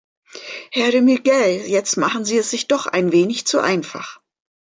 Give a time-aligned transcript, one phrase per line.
[0.71, 4.19] Herr de Miguel, jetzt machen Sie es sich doch ein wenig zu einfach.